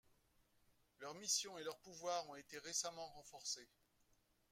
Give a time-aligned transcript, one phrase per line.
[0.99, 3.67] Leurs missions et leurs pouvoirs ont été récemment renforcés.